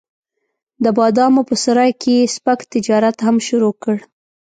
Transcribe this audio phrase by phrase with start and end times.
[0.83, 3.95] د بادامو په سرای کې یې سپک تجارت هم شروع کړ.